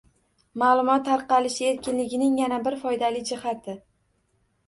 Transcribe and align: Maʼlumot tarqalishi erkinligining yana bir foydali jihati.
Maʼlumot 0.61 1.03
tarqalishi 1.09 1.67
erkinligining 1.71 2.33
yana 2.41 2.59
bir 2.69 2.79
foydali 2.85 3.23
jihati. 3.33 3.77